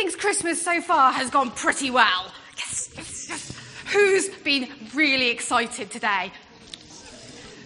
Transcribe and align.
thinks 0.00 0.16
Christmas 0.16 0.62
so 0.62 0.80
far 0.80 1.12
has 1.12 1.28
gone 1.28 1.50
pretty 1.50 1.90
well? 1.90 2.32
Yes, 2.56 2.88
yes, 2.96 3.28
yes. 3.28 3.58
Who's 3.92 4.30
been 4.30 4.66
really 4.94 5.28
excited 5.28 5.90
today? 5.90 6.32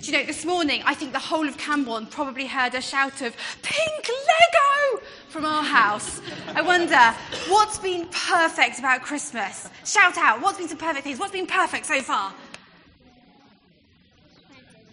Do 0.00 0.12
you 0.12 0.16
know, 0.16 0.24
this 0.24 0.44
morning, 0.44 0.80
I 0.86 0.94
think 0.94 1.12
the 1.12 1.18
whole 1.18 1.48
of 1.48 1.58
Camborne 1.58 2.06
probably 2.06 2.46
heard 2.46 2.72
a 2.76 2.80
shout 2.80 3.20
of 3.20 3.36
pink 3.62 4.08
Lego 4.08 5.02
from 5.28 5.44
our 5.44 5.64
house. 5.64 6.20
I 6.54 6.62
wonder, 6.62 7.00
what's 7.48 7.78
been 7.78 8.06
perfect 8.12 8.78
about 8.78 9.02
Christmas? 9.02 9.68
Shout 9.84 10.16
out, 10.16 10.40
what's 10.40 10.56
been 10.56 10.68
some 10.68 10.78
perfect 10.78 11.02
things? 11.02 11.18
What's 11.18 11.32
been 11.32 11.48
perfect 11.48 11.84
so 11.84 12.00
far? 12.00 12.32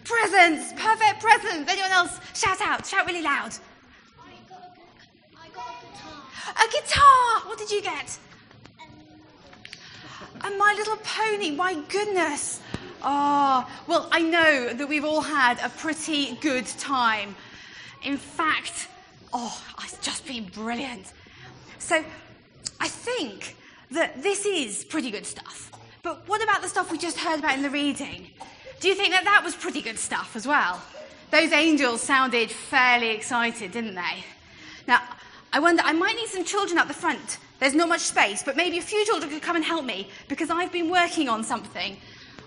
Presents, 0.02 0.72
perfect 0.72 1.20
presents. 1.20 1.70
Anyone 1.70 1.92
else? 1.92 2.18
Shout 2.34 2.60
out, 2.60 2.84
shout 2.84 3.06
really 3.06 3.22
loud. 3.22 3.52
A 6.56 6.70
guitar! 6.72 7.40
What 7.46 7.58
did 7.58 7.70
you 7.70 7.82
get? 7.82 8.18
And 10.44 10.58
My 10.58 10.74
Little 10.76 10.98
Pony, 10.98 11.50
my 11.50 11.74
goodness. 11.88 12.60
Oh, 13.02 13.68
well, 13.86 14.08
I 14.10 14.20
know 14.20 14.72
that 14.72 14.88
we've 14.88 15.04
all 15.04 15.20
had 15.20 15.58
a 15.62 15.68
pretty 15.68 16.36
good 16.36 16.66
time. 16.66 17.36
In 18.04 18.16
fact, 18.16 18.88
oh, 19.32 19.62
it's 19.84 19.98
just 19.98 20.26
been 20.26 20.44
brilliant. 20.44 21.12
So, 21.78 22.04
I 22.80 22.88
think 22.88 23.56
that 23.90 24.22
this 24.22 24.46
is 24.46 24.84
pretty 24.84 25.10
good 25.10 25.26
stuff. 25.26 25.70
But 26.02 26.28
what 26.28 26.42
about 26.42 26.62
the 26.62 26.68
stuff 26.68 26.90
we 26.90 26.98
just 26.98 27.18
heard 27.18 27.40
about 27.40 27.54
in 27.54 27.62
the 27.62 27.70
reading? 27.70 28.30
Do 28.80 28.88
you 28.88 28.94
think 28.94 29.10
that 29.10 29.24
that 29.24 29.42
was 29.44 29.56
pretty 29.56 29.82
good 29.82 29.98
stuff 29.98 30.36
as 30.36 30.46
well? 30.46 30.80
Those 31.30 31.52
angels 31.52 32.00
sounded 32.00 32.50
fairly 32.50 33.10
excited, 33.10 33.72
didn't 33.72 33.94
they? 33.94 34.24
Now, 34.86 35.02
I 35.52 35.60
wonder, 35.60 35.82
I 35.84 35.92
might 35.92 36.16
need 36.16 36.28
some 36.28 36.44
children 36.44 36.78
up 36.78 36.88
the 36.88 36.94
front. 36.94 37.38
There's 37.58 37.74
not 37.74 37.88
much 37.88 38.02
space, 38.02 38.42
but 38.42 38.56
maybe 38.56 38.78
a 38.78 38.82
few 38.82 39.04
children 39.04 39.30
could 39.30 39.42
come 39.42 39.56
and 39.56 39.64
help 39.64 39.84
me 39.84 40.08
because 40.28 40.50
I've 40.50 40.72
been 40.72 40.90
working 40.90 41.28
on 41.28 41.42
something. 41.42 41.96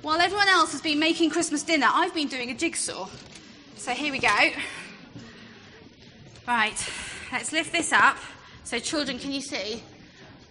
While 0.01 0.19
everyone 0.19 0.47
else 0.47 0.71
has 0.71 0.81
been 0.81 0.99
making 0.99 1.29
Christmas 1.29 1.63
dinner, 1.63 1.87
I've 1.89 2.13
been 2.13 2.27
doing 2.27 2.49
a 2.49 2.55
jigsaw. 2.55 3.09
So 3.75 3.91
here 3.91 4.11
we 4.11 4.19
go. 4.19 4.51
Right, 6.47 6.89
let's 7.31 7.51
lift 7.51 7.71
this 7.71 7.91
up. 7.91 8.17
So, 8.63 8.79
children, 8.79 9.19
can 9.19 9.31
you 9.31 9.41
see? 9.41 9.83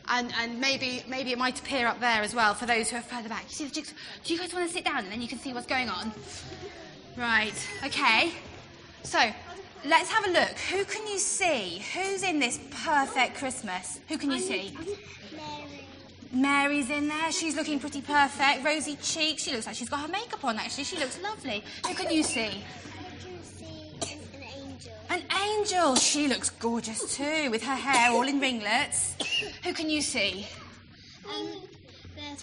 And, 0.09 0.33
and 0.41 0.61
maybe, 0.61 1.05
maybe 1.09 1.33
it 1.33 1.39
might 1.39 1.59
appear 1.59 1.87
up 1.87 2.01
there 2.01 2.23
as 2.23 2.35
well 2.35 2.55
for 2.55 2.67
those 2.67 2.91
who 2.91 2.97
are 2.97 3.03
further 3.03 3.29
back. 3.29 3.45
You 3.49 3.55
see 3.55 3.65
the 3.67 3.75
jigsaw? 3.75 3.95
Do 4.25 4.35
you 4.35 4.39
guys 4.39 4.53
want 4.53 4.67
to 4.69 4.73
sit 4.73 4.85
down 4.85 4.99
and 4.99 5.13
then 5.13 5.23
you 5.23 5.29
can 5.29 5.39
see 5.39 5.53
what's 5.53 5.67
going 5.67 5.89
on? 5.89 6.13
Right, 7.17 7.55
okay. 7.85 8.33
So, 9.03 9.19
let's 9.85 10.11
have 10.11 10.27
a 10.27 10.31
look. 10.31 10.59
Who 10.71 10.85
can 10.85 11.07
you 11.07 11.19
see? 11.19 11.83
Who's 11.95 12.23
in 12.23 12.39
this 12.39 12.59
perfect 12.85 13.37
Christmas? 13.37 14.01
Who 14.09 14.19
can 14.19 14.31
you 14.31 14.41
see? 14.41 14.77
Mary. 15.33 15.87
Mary's 16.33 16.91
in 16.91 17.09
there. 17.09 17.33
She's 17.33 17.57
looking 17.57 17.81
pretty 17.81 18.01
perfect. 18.01 18.65
Rosy 18.65 18.97
cheeks. 18.97 19.43
She 19.43 19.53
looks 19.53 19.67
like 19.67 19.77
she's 19.77 19.89
got 19.89 20.01
her 20.01 20.09
makeup 20.09 20.45
on, 20.45 20.59
actually. 20.59 20.85
She 20.85 20.97
looks 20.99 21.21
lovely. 21.23 21.65
Who 21.87 21.95
can 21.95 22.11
you 22.13 22.23
see? 22.23 22.41
I 22.43 23.25
can 23.25 23.43
see 23.43 23.97
an 24.35 24.43
angel. 24.43 24.93
An 25.11 25.23
angel. 25.59 25.97
She 25.97 26.29
looks 26.29 26.51
gorgeous 26.51 27.17
too, 27.17 27.51
with 27.51 27.63
her 27.65 27.75
hair 27.75 28.13
all 28.13 28.29
in 28.29 28.41
ringlets. 28.41 29.17
Who 29.65 29.73
can 29.73 29.91
you 29.91 30.03
see? 30.03 30.47
Um, 31.29 31.63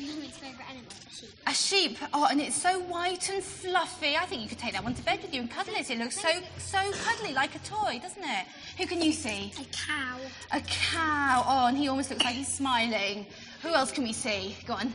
favourite 0.05 0.69
animal, 0.69 0.91
a 0.91 1.13
sheep. 1.13 1.29
A 1.47 1.53
sheep. 1.53 1.97
Oh, 2.13 2.27
and 2.29 2.39
it's 2.39 2.55
so 2.55 2.79
white 2.81 3.29
and 3.29 3.43
fluffy. 3.43 4.15
I 4.15 4.25
think 4.25 4.41
you 4.41 4.47
could 4.47 4.59
take 4.59 4.73
that 4.73 4.83
one 4.83 4.93
to 4.95 5.03
bed 5.03 5.21
with 5.21 5.33
you 5.33 5.41
and 5.41 5.49
cuddle 5.49 5.73
it. 5.75 5.89
It 5.89 5.97
looks 5.97 6.19
so 6.19 6.29
so 6.57 6.79
cuddly, 7.03 7.33
like 7.33 7.55
a 7.55 7.59
toy, 7.59 7.99
doesn't 8.01 8.23
it? 8.23 8.45
Who 8.77 8.85
can 8.85 9.01
you 9.01 9.11
see? 9.11 9.51
A 9.59 9.65
cow. 9.65 10.17
A 10.51 10.61
cow. 10.61 11.43
Oh, 11.47 11.67
and 11.67 11.77
he 11.77 11.87
almost 11.87 12.09
looks 12.09 12.23
like 12.23 12.35
he's 12.35 12.47
smiling. 12.53 13.25
Who 13.63 13.69
else 13.69 13.91
can 13.91 14.03
we 14.03 14.13
see? 14.13 14.55
Go 14.65 14.73
on. 14.73 14.93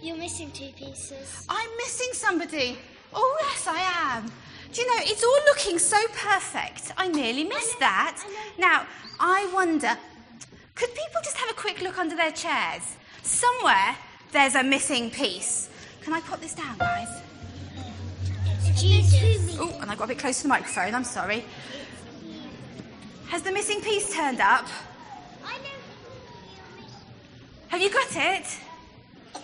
You're 0.00 0.16
missing 0.16 0.50
two 0.52 0.70
pieces. 0.76 1.44
I'm 1.48 1.70
missing 1.76 2.08
somebody. 2.12 2.78
Oh, 3.12 3.36
yes, 3.40 3.66
I 3.66 4.16
am. 4.16 4.32
Do 4.72 4.80
you 4.80 4.86
know, 4.86 5.02
it's 5.02 5.24
all 5.24 5.40
looking 5.46 5.78
so 5.78 5.98
perfect. 6.14 6.92
I 6.96 7.08
nearly 7.08 7.44
missed 7.44 7.78
that. 7.80 8.24
Now, 8.56 8.86
I 9.18 9.50
wonder 9.52 9.98
could 10.76 10.94
people 10.94 11.20
just 11.22 11.36
have 11.36 11.50
a 11.50 11.54
quick 11.54 11.82
look 11.82 11.98
under 11.98 12.16
their 12.16 12.30
chairs? 12.30 12.96
Somewhere 13.22 13.96
there's 14.32 14.54
a 14.54 14.62
missing 14.62 15.10
piece. 15.10 15.68
Can 16.02 16.12
I 16.12 16.20
put 16.20 16.40
this 16.40 16.54
down, 16.54 16.78
guys? 16.78 17.22
It's 18.46 18.80
Jesus. 18.80 19.56
Oh, 19.60 19.76
and 19.80 19.90
I 19.90 19.94
got 19.94 20.04
a 20.04 20.08
bit 20.08 20.18
close 20.18 20.38
to 20.38 20.42
the 20.44 20.48
microphone. 20.48 20.94
I'm 20.94 21.04
sorry. 21.04 21.44
Has 23.28 23.42
the 23.42 23.52
missing 23.52 23.80
piece 23.80 24.14
turned 24.14 24.40
up? 24.40 24.66
Have 27.68 27.80
you 27.80 27.88
got 27.88 28.08
it? 28.16 28.58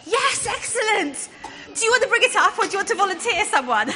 Yes, 0.04 0.46
excellent. 0.48 1.28
Do 1.72 1.84
you 1.84 1.90
want 1.92 2.02
to 2.02 2.08
bring 2.08 2.22
it 2.24 2.34
up 2.34 2.58
or 2.58 2.64
do 2.64 2.72
you 2.72 2.78
want 2.78 2.88
to 2.88 2.94
volunteer 2.96 3.44
someone? 3.44 3.92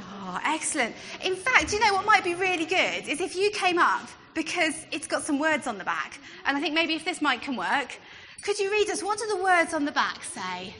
oh, 0.00 0.40
excellent. 0.44 0.94
In 1.22 1.36
fact, 1.36 1.74
you 1.74 1.80
know 1.80 1.92
what 1.92 2.06
might 2.06 2.24
be 2.24 2.34
really 2.34 2.64
good 2.64 3.06
is 3.06 3.20
if 3.20 3.36
you 3.36 3.50
came 3.50 3.78
up 3.78 4.08
because 4.38 4.86
it's 4.92 5.08
got 5.08 5.24
some 5.24 5.40
words 5.40 5.66
on 5.66 5.78
the 5.78 5.84
back. 5.84 6.20
And 6.46 6.56
I 6.56 6.60
think 6.60 6.72
maybe 6.72 6.94
if 6.94 7.04
this 7.04 7.20
mic 7.20 7.42
can 7.42 7.56
work, 7.56 7.98
could 8.42 8.56
you 8.60 8.70
read 8.70 8.88
us 8.88 9.02
what 9.02 9.18
do 9.18 9.26
the 9.26 9.42
words 9.42 9.74
on 9.74 9.84
the 9.84 9.90
back 9.90 10.22
say? 10.22 10.74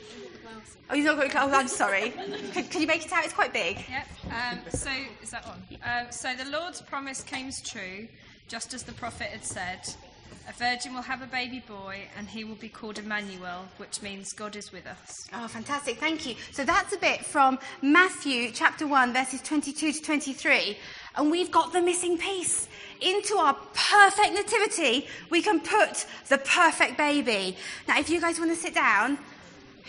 Oh, 0.89 0.95
you've 0.95 1.05
not 1.05 1.17
got 1.17 1.27
it. 1.27 1.33
Oh, 1.35 1.51
I'm 1.53 1.67
sorry. 1.67 2.15
Could 2.55 2.73
you 2.77 2.87
make 2.87 3.05
it 3.05 3.13
out? 3.13 3.25
It's 3.25 3.35
quite 3.35 3.53
big. 3.53 3.85
Yep. 3.91 4.09
Um, 4.27 4.59
so 4.71 4.91
is 5.21 5.31
that 5.33 5.45
on? 5.45 5.63
Um, 5.83 6.07
so 6.11 6.35
the 6.37 6.49
Lord's 6.51 6.81
promise 6.81 7.21
came 7.23 7.51
true, 7.65 8.07
just 8.47 8.75
as 8.75 8.85
the 8.85 8.93
prophet 8.93 9.27
had 9.27 9.45
said. 9.45 9.81
A 10.49 10.53
virgin 10.53 10.95
will 10.95 11.03
have 11.03 11.21
a 11.21 11.27
baby 11.27 11.63
boy, 11.67 12.01
and 12.17 12.27
he 12.27 12.43
will 12.43 12.55
be 12.55 12.71
called 12.71 12.99
Emmanuel, 12.99 13.69
which 13.77 14.01
means 14.01 14.33
God 14.33 14.57
is 14.57 14.73
with 14.73 14.87
us. 14.87 15.13
Oh, 15.35 15.47
fantastic. 15.47 15.99
Thank 15.99 16.27
you. 16.27 16.37
So 16.53 16.65
that's 16.65 16.95
a 16.95 16.99
bit 16.99 17.25
from 17.25 17.59
Matthew 17.83 18.51
chapter 18.53 18.87
1, 18.87 19.13
verses 19.13 19.43
22 19.43 19.93
to 19.93 20.03
23. 20.03 20.79
And 21.17 21.31
we've 21.31 21.51
got 21.51 21.73
the 21.73 21.83
missing 21.83 22.17
piece. 22.17 22.69
Into 23.01 23.37
our 23.37 23.55
perfect 23.75 24.33
nativity, 24.35 25.07
we 25.31 25.43
can 25.43 25.61
put 25.61 26.07
the 26.29 26.39
perfect 26.39 26.97
baby. 26.97 27.57
Now, 27.87 27.99
if 27.99 28.09
you 28.09 28.21
guys 28.21 28.39
want 28.39 28.51
to 28.51 28.57
sit 28.57 28.75
down, 28.75 29.19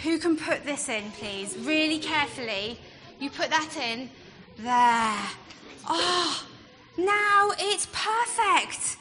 who 0.03 0.19
can 0.19 0.35
put 0.35 0.65
this 0.65 0.89
in, 0.89 1.11
please? 1.11 1.57
Really 1.57 1.99
carefully. 1.99 2.77
You 3.19 3.29
put 3.29 3.49
that 3.49 3.77
in. 3.77 4.09
There. 4.57 5.29
Oh, 5.87 6.45
now 6.97 7.51
it's 7.57 7.87
perfect. 7.93 8.97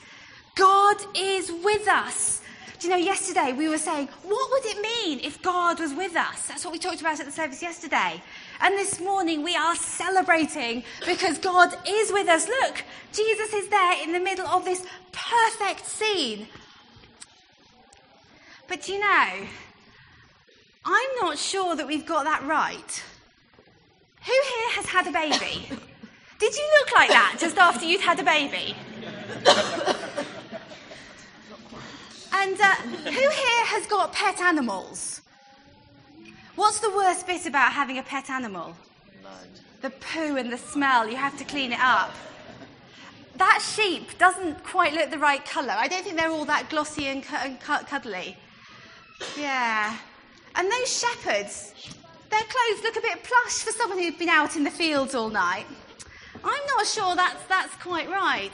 God 0.58 0.96
is 1.16 1.52
with 1.62 1.86
us. 1.86 2.42
Do 2.80 2.88
you 2.88 2.92
know, 2.92 2.98
yesterday 2.98 3.52
we 3.52 3.68
were 3.68 3.78
saying, 3.78 4.08
what 4.24 4.50
would 4.50 4.64
it 4.66 4.80
mean 4.82 5.20
if 5.20 5.40
God 5.40 5.78
was 5.78 5.94
with 5.94 6.16
us? 6.16 6.48
That's 6.48 6.64
what 6.64 6.72
we 6.72 6.80
talked 6.80 7.00
about 7.00 7.20
at 7.20 7.26
the 7.26 7.32
service 7.32 7.62
yesterday. 7.62 8.20
And 8.60 8.74
this 8.74 9.00
morning 9.00 9.44
we 9.44 9.54
are 9.54 9.76
celebrating 9.76 10.82
because 11.06 11.38
God 11.38 11.74
is 11.86 12.12
with 12.12 12.28
us. 12.28 12.48
Look, 12.48 12.82
Jesus 13.12 13.52
is 13.54 13.68
there 13.68 14.02
in 14.02 14.12
the 14.12 14.18
middle 14.18 14.48
of 14.48 14.64
this 14.64 14.84
perfect 15.12 15.86
scene. 15.86 16.48
But 18.66 18.82
do 18.82 18.94
you 18.94 19.00
know, 19.00 19.46
I'm 20.84 21.10
not 21.20 21.38
sure 21.38 21.76
that 21.76 21.86
we've 21.86 22.06
got 22.06 22.24
that 22.24 22.44
right. 22.44 23.04
Who 24.26 24.32
here 24.32 24.70
has 24.72 24.86
had 24.86 25.06
a 25.06 25.12
baby? 25.12 25.68
Did 26.40 26.56
you 26.56 26.68
look 26.80 26.92
like 26.96 27.10
that 27.10 27.36
just 27.38 27.56
after 27.58 27.86
you'd 27.86 28.00
had 28.00 28.18
a 28.18 28.24
baby? 28.24 28.74
And 32.40 32.60
uh, 32.60 32.74
who 33.18 33.30
here 33.30 33.64
has 33.66 33.86
got 33.86 34.12
pet 34.12 34.40
animals? 34.40 35.22
What's 36.54 36.80
the 36.80 36.90
worst 36.90 37.26
bit 37.26 37.46
about 37.46 37.72
having 37.72 37.98
a 37.98 38.02
pet 38.02 38.30
animal? 38.30 38.76
The 39.82 39.90
poo 39.90 40.36
and 40.36 40.52
the 40.52 40.58
smell. 40.58 41.08
You 41.08 41.16
have 41.16 41.36
to 41.38 41.44
clean 41.44 41.72
it 41.72 41.80
up. 41.80 42.14
That 43.36 43.60
sheep 43.74 44.18
doesn't 44.18 44.64
quite 44.64 44.92
look 44.92 45.10
the 45.10 45.18
right 45.18 45.44
colour. 45.44 45.74
I 45.76 45.86
don't 45.86 46.02
think 46.02 46.16
they're 46.16 46.30
all 46.30 46.44
that 46.46 46.68
glossy 46.70 47.06
and, 47.06 47.22
cu- 47.22 47.36
and 47.36 47.60
cu- 47.60 47.84
cuddly. 47.84 48.36
Yeah. 49.38 49.96
And 50.56 50.70
those 50.70 50.98
shepherds, 50.98 51.74
their 52.30 52.40
clothes 52.40 52.82
look 52.82 52.96
a 52.96 53.00
bit 53.00 53.22
plush 53.22 53.58
for 53.64 53.70
someone 53.72 53.98
who'd 53.98 54.18
been 54.18 54.28
out 54.28 54.56
in 54.56 54.64
the 54.64 54.70
fields 54.70 55.14
all 55.14 55.30
night. 55.30 55.66
I'm 56.42 56.66
not 56.76 56.86
sure 56.86 57.14
that's, 57.14 57.44
that's 57.46 57.74
quite 57.76 58.08
right. 58.08 58.52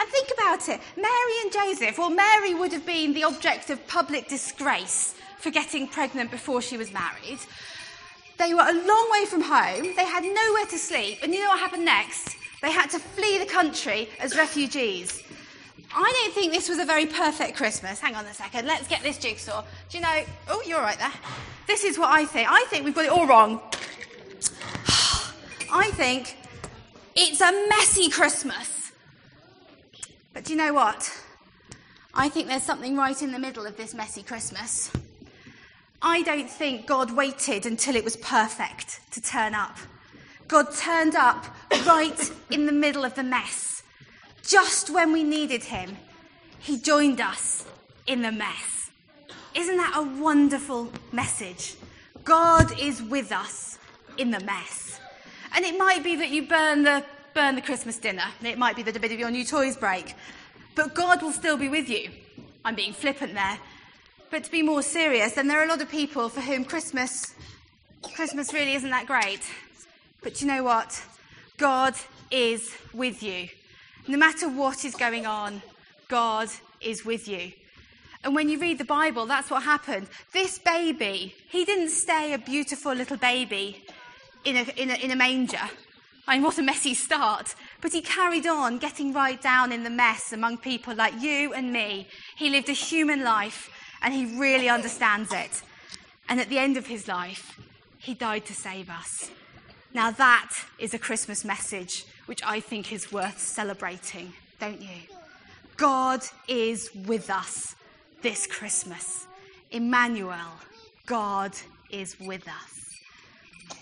And 0.00 0.08
think 0.08 0.28
about 0.36 0.68
it 0.68 0.80
Mary 0.96 1.34
and 1.42 1.52
Joseph, 1.52 1.98
well, 1.98 2.10
Mary 2.10 2.54
would 2.54 2.72
have 2.72 2.86
been 2.86 3.12
the 3.12 3.24
object 3.24 3.70
of 3.70 3.86
public 3.86 4.28
disgrace 4.28 5.14
for 5.38 5.50
getting 5.50 5.86
pregnant 5.86 6.30
before 6.30 6.62
she 6.62 6.76
was 6.76 6.92
married. 6.92 7.38
They 8.38 8.52
were 8.52 8.62
a 8.62 8.72
long 8.72 9.08
way 9.12 9.26
from 9.26 9.42
home, 9.42 9.94
they 9.94 10.04
had 10.04 10.24
nowhere 10.24 10.66
to 10.66 10.78
sleep, 10.78 11.18
and 11.22 11.32
you 11.32 11.40
know 11.40 11.50
what 11.50 11.60
happened 11.60 11.84
next? 11.84 12.36
They 12.62 12.72
had 12.72 12.88
to 12.90 12.98
flee 12.98 13.38
the 13.38 13.46
country 13.46 14.08
as 14.20 14.36
refugees. 14.36 15.22
I 15.94 16.12
don't 16.24 16.34
think 16.34 16.52
this 16.52 16.68
was 16.68 16.78
a 16.78 16.84
very 16.84 17.06
perfect 17.06 17.56
Christmas. 17.56 18.00
Hang 18.00 18.16
on 18.16 18.24
a 18.26 18.34
second, 18.34 18.66
let's 18.66 18.88
get 18.88 19.02
this 19.02 19.18
jigsaw. 19.18 19.62
Do 19.90 19.98
you 19.98 20.02
know? 20.02 20.24
Oh, 20.48 20.62
you're 20.66 20.80
right 20.80 20.98
there. 20.98 21.12
This 21.66 21.84
is 21.84 21.98
what 21.98 22.10
I 22.10 22.24
think. 22.24 22.48
I 22.50 22.64
think 22.68 22.84
we've 22.84 22.94
got 22.94 23.04
it 23.04 23.10
all 23.10 23.26
wrong. 23.26 23.60
I 25.72 25.90
think 25.92 26.36
it's 27.14 27.40
a 27.40 27.52
messy 27.68 28.10
Christmas. 28.10 28.83
But 30.34 30.44
do 30.44 30.52
you 30.52 30.58
know 30.58 30.74
what? 30.74 31.10
I 32.12 32.28
think 32.28 32.48
there's 32.48 32.64
something 32.64 32.96
right 32.96 33.20
in 33.22 33.32
the 33.32 33.38
middle 33.38 33.66
of 33.66 33.76
this 33.76 33.94
messy 33.94 34.22
Christmas. 34.22 34.90
I 36.02 36.22
don't 36.22 36.50
think 36.50 36.86
God 36.86 37.12
waited 37.12 37.64
until 37.64 37.96
it 37.96 38.04
was 38.04 38.16
perfect 38.16 39.00
to 39.12 39.22
turn 39.22 39.54
up. 39.54 39.78
God 40.48 40.74
turned 40.74 41.14
up 41.14 41.46
right 41.86 42.30
in 42.50 42.66
the 42.66 42.72
middle 42.72 43.04
of 43.04 43.14
the 43.14 43.22
mess. 43.22 43.84
Just 44.42 44.90
when 44.90 45.12
we 45.12 45.22
needed 45.22 45.64
him, 45.64 45.96
he 46.58 46.78
joined 46.78 47.20
us 47.20 47.64
in 48.06 48.22
the 48.22 48.32
mess. 48.32 48.90
Isn't 49.54 49.76
that 49.76 49.94
a 49.96 50.02
wonderful 50.20 50.90
message? 51.12 51.76
God 52.24 52.78
is 52.80 53.00
with 53.02 53.30
us 53.32 53.78
in 54.18 54.30
the 54.30 54.40
mess. 54.40 55.00
And 55.54 55.64
it 55.64 55.78
might 55.78 56.02
be 56.02 56.16
that 56.16 56.30
you 56.30 56.46
burn 56.46 56.82
the, 56.82 57.04
burn 57.34 57.54
the 57.56 57.60
Christmas 57.60 57.98
dinner, 57.98 58.24
it 58.42 58.58
might 58.58 58.76
be 58.76 58.82
that 58.82 58.96
a 58.96 59.00
bit 59.00 59.12
of 59.12 59.18
your 59.18 59.30
new 59.30 59.44
toys 59.44 59.76
break, 59.76 60.14
but 60.74 60.94
God 60.94 61.22
will 61.22 61.32
still 61.32 61.56
be 61.56 61.68
with 61.68 61.88
you. 61.88 62.10
I'm 62.64 62.74
being 62.74 62.92
flippant 62.92 63.34
there. 63.34 63.58
But 64.30 64.44
to 64.44 64.50
be 64.50 64.62
more 64.62 64.82
serious, 64.82 65.34
then 65.34 65.48
there 65.48 65.60
are 65.60 65.64
a 65.64 65.68
lot 65.68 65.82
of 65.82 65.90
people 65.90 66.28
for 66.28 66.40
whom 66.40 66.64
Christmas, 66.64 67.34
Christmas 68.14 68.52
really 68.52 68.74
isn't 68.74 68.90
that 68.90 69.06
great. 69.06 69.40
But 70.22 70.40
you 70.40 70.46
know 70.46 70.64
what? 70.64 71.00
God 71.56 71.94
is 72.30 72.74
with 72.92 73.22
you. 73.22 73.48
No 74.08 74.18
matter 74.18 74.48
what 74.48 74.84
is 74.84 74.94
going 74.96 75.26
on, 75.26 75.62
God 76.08 76.48
is 76.80 77.04
with 77.04 77.28
you. 77.28 77.52
And 78.24 78.34
when 78.34 78.48
you 78.48 78.58
read 78.58 78.78
the 78.78 78.84
Bible, 78.84 79.26
that's 79.26 79.50
what 79.50 79.62
happened. 79.62 80.08
This 80.32 80.58
baby, 80.58 81.34
he 81.48 81.64
didn't 81.64 81.90
stay 81.90 82.32
a 82.32 82.38
beautiful 82.38 82.92
little 82.92 83.18
baby 83.18 83.84
in 84.44 84.56
a, 84.56 84.62
in 84.80 84.90
a, 84.90 84.94
in 84.94 85.10
a 85.10 85.16
manger. 85.16 85.70
I 86.26 86.34
mean, 86.34 86.42
what 86.42 86.58
a 86.58 86.62
messy 86.62 86.94
start. 86.94 87.54
But 87.80 87.92
he 87.92 88.00
carried 88.00 88.46
on 88.46 88.78
getting 88.78 89.12
right 89.12 89.40
down 89.40 89.72
in 89.72 89.84
the 89.84 89.90
mess 89.90 90.32
among 90.32 90.58
people 90.58 90.94
like 90.94 91.20
you 91.20 91.52
and 91.52 91.72
me. 91.72 92.08
He 92.36 92.50
lived 92.50 92.68
a 92.68 92.72
human 92.72 93.22
life 93.22 93.70
and 94.02 94.14
he 94.14 94.38
really 94.38 94.68
understands 94.68 95.32
it. 95.32 95.62
And 96.28 96.40
at 96.40 96.48
the 96.48 96.58
end 96.58 96.76
of 96.76 96.86
his 96.86 97.08
life, 97.08 97.60
he 97.98 98.14
died 98.14 98.46
to 98.46 98.54
save 98.54 98.88
us. 98.90 99.30
Now, 99.92 100.10
that 100.10 100.50
is 100.78 100.94
a 100.94 100.98
Christmas 100.98 101.44
message 101.44 102.04
which 102.26 102.42
I 102.44 102.60
think 102.60 102.92
is 102.92 103.12
worth 103.12 103.38
celebrating, 103.38 104.32
don't 104.58 104.80
you? 104.80 105.02
God 105.76 106.22
is 106.48 106.90
with 107.06 107.30
us 107.30 107.76
this 108.22 108.46
Christmas. 108.46 109.26
Emmanuel, 109.70 110.58
God 111.06 111.52
is 111.90 112.18
with 112.18 112.46
us. 112.48 112.83